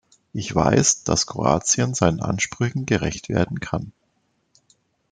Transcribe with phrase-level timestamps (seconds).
[0.33, 3.93] Ich weiß, dass Kroatien seinen Ansprüchen gerecht werden kann.